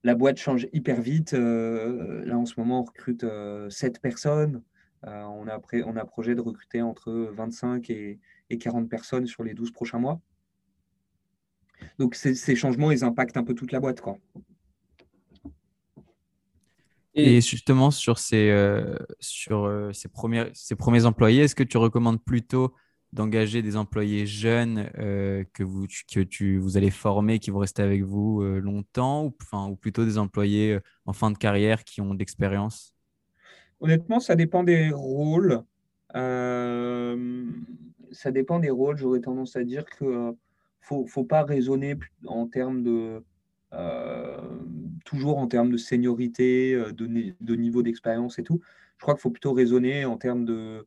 [0.04, 1.34] la boîte change hyper vite.
[1.34, 4.62] Euh, là, en ce moment, on recrute euh, 7 personnes.
[5.06, 9.42] Euh, on, a on a projet de recruter entre 25 et, et, 40 personnes sur
[9.42, 10.20] les 12 prochains mois.
[11.98, 14.00] Donc ces changements, ils impactent un peu toute la boîte.
[14.00, 14.18] Quoi.
[17.14, 22.22] Et justement, sur ces, euh, sur, ces, premiers, ces premiers employés, est-ce que tu recommandes
[22.22, 22.74] plutôt
[23.14, 27.80] d'engager des employés jeunes euh, que, vous, que tu, vous allez former, qui vont rester
[27.80, 31.84] avec vous euh, longtemps, ou, enfin, ou plutôt des employés euh, en fin de carrière
[31.84, 32.92] qui ont de l'expérience?
[33.80, 35.62] Honnêtement, ça dépend des rôles.
[36.12, 37.14] ça
[38.32, 38.96] dépend des rôles.
[38.96, 40.32] J'aurais tendance à dire qu'il ne
[40.80, 41.94] faut, faut, pas raisonner
[42.26, 43.22] en termes de...
[45.04, 48.60] toujours en termes de seniorité, de, de niveau d'expérience et tout.
[48.96, 50.84] Je crois qu'il faut plutôt raisonner en termes de,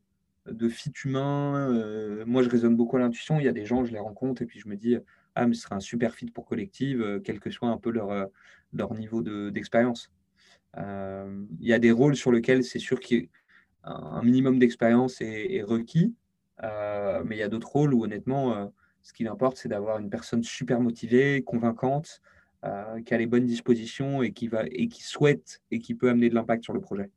[0.52, 1.70] de fit humain.
[1.72, 3.38] Euh, moi, je raisonne beaucoup à l'intuition.
[3.38, 4.96] Il y a des gens, je les rencontre et puis je me dis,
[5.34, 7.90] ah, mais ce serait un super fit pour collective, euh, quel que soit un peu
[7.90, 8.26] leur, euh,
[8.72, 10.10] leur niveau d'expérience.
[10.76, 16.14] il y a des rôles sur lesquels c'est sûr qu'un minimum d'expérience est, requis,
[16.62, 20.42] mais il y a d'autres rôles où honnêtement, ce qui importe, c'est d'avoir une personne
[20.42, 22.20] super motivée, convaincante,
[23.06, 26.28] qui a les bonnes dispositions et qui, va, et qui souhaite et qui peut amener
[26.28, 27.10] de l'impact sur le projet.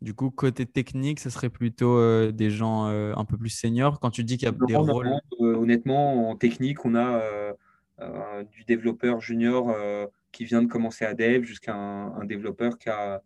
[0.00, 3.98] Du coup, côté technique, ce serait plutôt euh, des gens euh, un peu plus seniors.
[3.98, 5.10] Quand tu dis qu'il y a des rôles.
[5.40, 7.20] Euh, honnêtement, en technique, on a
[8.52, 9.74] du développeur junior
[10.30, 13.22] qui vient de commencer à dev jusqu'à un, développeur qui a,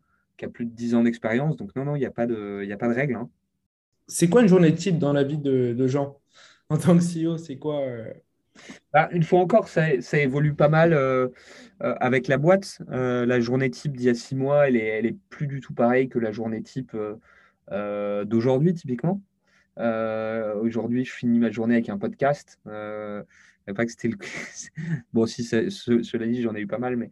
[0.53, 1.57] plus de 10 ans d'expérience.
[1.57, 3.17] Donc, non, non, il n'y a, pas de, a pas de règle.
[3.17, 3.29] Hein.
[4.09, 6.19] C'est quoi une journée type dans la vie de, de Jean?
[6.69, 7.83] En tant que CEO, c'est quoi
[8.93, 11.29] bah, une fois encore, ça, évolue pas mal euh,
[11.83, 12.79] euh, avec la boîte.
[12.91, 16.09] Euh, la journée type d'il y a six mois, elle est, plus du tout pareille
[16.09, 16.97] que la journée type
[17.71, 19.21] d'aujourd'hui, typiquement.
[19.77, 22.59] Aujourd'hui, je finis ma journée avec un podcast.
[22.65, 23.25] pas
[23.67, 24.17] que c'était le...
[25.13, 27.11] bon, si cela dit, j'en ai eu pas mal, mais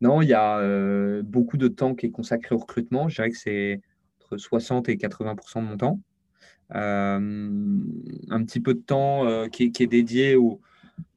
[0.00, 3.08] non, il y a beaucoup de temps qui est consacré au recrutement.
[3.08, 3.80] Je dirais que c'est
[4.22, 6.00] entre 60 et 80% de mon temps.
[6.74, 7.18] Euh,
[8.30, 10.60] un petit peu de temps euh, qui, est dédié au,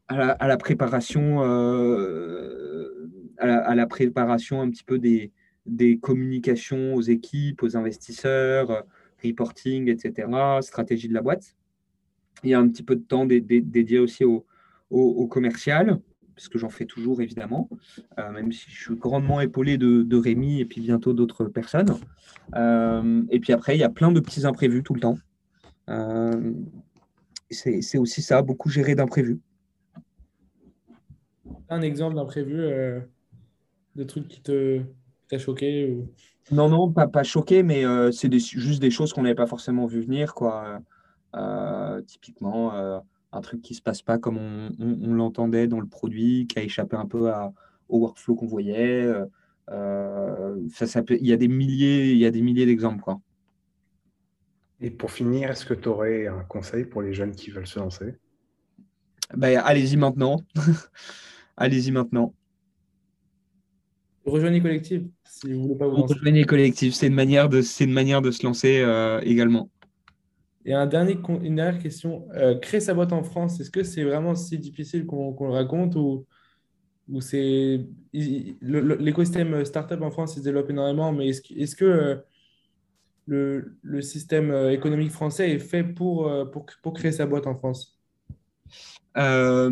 [0.08, 5.32] à, la, préparation, euh, à la, préparation un petit peu des,
[5.66, 8.84] des communications aux équipes, aux investisseurs,
[9.24, 10.28] reporting, etc.,
[10.62, 11.56] stratégie de la boîte.
[12.44, 14.46] Il y a un petit peu de temps dédié aussi au,
[15.28, 16.00] commercial,
[16.36, 17.68] parce que j'en fais toujours évidemment,
[18.18, 21.96] même si je suis grandement épaulé de, de Rémi et puis bientôt d'autres personnes.
[22.54, 25.18] et puis après, il y a plein de petits imprévus tout le temps.
[25.90, 26.54] Euh,
[27.50, 29.40] c'est aussi ça, beaucoup gérer d'imprévus.
[31.70, 33.00] Un exemple d'imprévu, euh,
[33.96, 34.82] de trucs qui te
[35.30, 36.10] t'a choqué ou...
[36.52, 39.86] Non, non, pas, pas choqué, mais euh, c'est juste des choses qu'on n'avait pas forcément
[39.86, 40.34] vu venir.
[40.34, 40.80] Quoi.
[42.06, 43.02] typiquement,
[43.34, 46.64] un truc qui ne se passe pas comme on, l'entendait dans le produit, qui a
[46.64, 47.52] échappé un peu à,
[47.90, 49.06] au workflow qu'on voyait.
[49.68, 53.04] ça, ça il y a des milliers, il y a des milliers d'exemples.
[54.80, 57.80] Et pour finir, est-ce que tu aurais un conseil pour les jeunes qui veulent se
[57.80, 58.16] lancer?
[59.36, 60.42] Ben, Allez-y maintenant.
[61.58, 62.34] allez-y maintenant.
[64.26, 66.14] Rejoignez Collective si vous voulez pas vous lancer.
[66.16, 69.70] Rejoignez Collective, c'est une, manière de, une manière de se lancer euh, également.
[70.66, 72.28] Et un dernier, une dernière question.
[72.34, 75.96] Euh, créer sa boîte en France, est-ce que c'est vraiment si difficile qu'on le raconte
[75.96, 76.26] ou,
[77.10, 82.16] ou c'est l'écosystème startup en France il se développe énormément, mais est-ce est que euh,
[83.28, 88.00] le, système économique français est fait pour, pour, pour créer sa boîte en France
[89.16, 89.70] bah,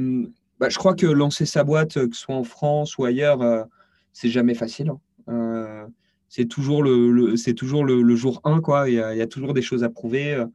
[0.69, 3.67] Je crois que lancer sa boîte, que ce soit en France ou ailleurs,
[4.13, 4.89] c'est jamais facile.
[4.89, 4.99] Hein.
[5.29, 5.87] Euh,
[6.29, 8.89] c'est toujours, le, toujours le, jour 1, quoi.
[8.89, 10.33] Il y, a, toujours des choses à prouver.
[10.33, 10.45] Euh,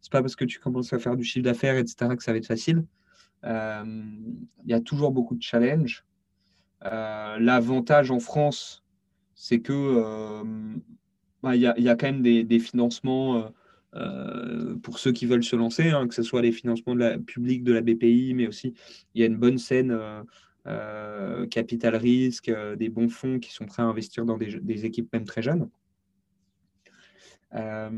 [0.00, 2.38] c'est pas parce que tu commences à faire du chiffre d'affaires, etc., que ça va
[2.38, 2.84] être facile.
[3.44, 3.84] Euh,
[4.64, 6.04] il y a toujours beaucoup de challenges.
[6.82, 8.84] L'avantage en France,
[9.34, 10.42] c'est que
[11.42, 13.52] bah, il y, a, quand même des, financements
[14.82, 17.80] pour ceux qui veulent se lancer, hein, que ce soit les financements publics de la
[17.80, 18.74] BPI, mais aussi
[19.14, 19.98] il y a une bonne scène
[20.66, 25.10] euh, capital risque, euh, des bons fonds qui sont prêts à investir dans des, équipes
[25.10, 25.70] même très jeunes.
[27.54, 27.90] Euh,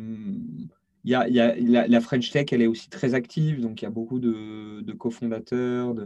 [1.05, 4.21] y a, la, French Tech, elle est aussi très active, donc il y a beaucoup
[4.21, 5.97] de, cofondateurs,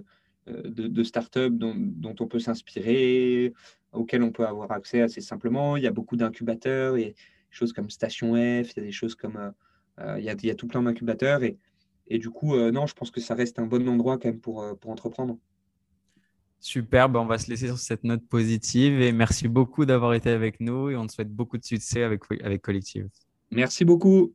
[0.47, 3.53] de, startups dont, on peut s'inspirer,
[3.97, 5.76] auxquels on peut avoir accès assez simplement.
[5.76, 7.16] Il y a beaucoup d'incubateurs, il y a des
[7.51, 9.53] choses comme Station F, il y a des choses comme.
[9.99, 11.42] il, y a, il, y a, tout plein d'incubateurs.
[11.42, 11.59] Et,
[12.09, 14.64] et, du coup, non, je pense que ça reste un bon endroit quand même pour,
[14.78, 15.38] pour entreprendre.
[16.61, 20.59] Super, on va se laisser sur cette note positive et merci beaucoup d'avoir été avec
[20.61, 23.09] nous et on te souhaite beaucoup de succès avec, avec Collective.
[23.51, 24.32] Merci beaucoup.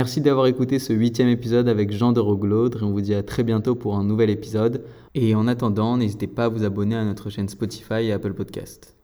[0.00, 3.22] Merci d'avoir écouté ce huitième épisode avec Jean de Roglaude et on vous dit à
[3.22, 4.82] très bientôt pour un nouvel épisode.
[5.14, 8.99] Et en attendant, n'hésitez pas à vous abonner à notre chaîne Spotify et Apple Podcast.